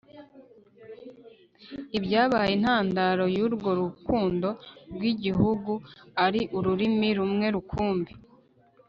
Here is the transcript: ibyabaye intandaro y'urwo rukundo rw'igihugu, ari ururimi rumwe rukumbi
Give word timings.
ibyabaye 1.97 2.51
intandaro 2.57 3.23
y'urwo 3.37 3.69
rukundo 3.81 4.49
rw'igihugu, 4.95 5.73
ari 6.25 6.41
ururimi 6.57 7.09
rumwe 7.17 7.47
rukumbi 7.55 8.13